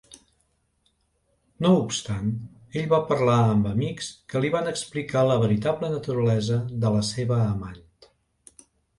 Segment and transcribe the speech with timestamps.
[1.65, 2.31] No obstant,
[2.79, 7.37] ell va parlar amb amics que li van explicar la veritable naturalesa de la seva
[7.43, 7.79] amant.